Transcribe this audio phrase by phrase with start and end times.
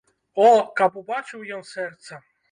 [0.45, 0.45] О,
[0.79, 2.19] каб убачыў ён сэрца!